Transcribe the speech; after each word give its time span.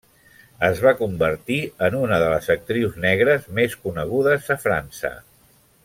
Es 0.67 0.79
va 0.85 0.93
convertir 1.01 1.57
en 1.89 1.97
una 1.99 2.19
de 2.25 2.31
les 2.35 2.49
actrius 2.55 2.97
negres 3.05 3.47
més 3.61 3.77
conegudes 3.87 4.49
a 4.57 4.59
França. 4.65 5.15